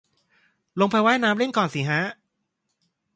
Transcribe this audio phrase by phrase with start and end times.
[0.79, 2.01] ลงไปว่ายน้ำเล่นก่อนสิฮะ